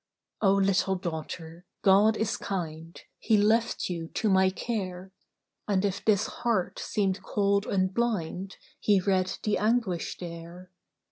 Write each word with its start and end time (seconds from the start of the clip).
"Oh, 0.41 0.55
little 0.55 0.95
daughter! 0.95 1.63
God 1.83 2.17
is 2.17 2.35
kind; 2.35 2.99
He 3.19 3.37
left 3.37 3.87
you 3.87 4.07
to 4.07 4.29
my 4.31 4.49
care; 4.49 5.11
And 5.67 5.85
if 5.85 6.03
this 6.03 6.25
heart 6.25 6.79
seemed 6.79 7.21
cold 7.21 7.67
and 7.67 7.93
blind, 7.93 8.57
He 8.79 8.99
read 8.99 9.37
the 9.43 9.59
anguish 9.59 10.17
there. 10.17 10.71